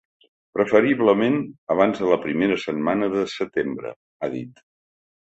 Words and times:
Preferiblement 0.57 1.35
abans 1.75 2.01
de 2.03 2.09
la 2.11 2.17
primera 2.23 2.57
setmana 2.63 3.11
de 3.17 3.27
setembre, 3.35 3.93
ha 3.93 4.31
dit. 4.39 4.65